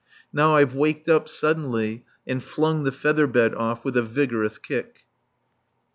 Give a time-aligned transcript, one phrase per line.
[0.33, 5.05] Now I've waked up suddenly and flung the feather bed off with a vigorous kick.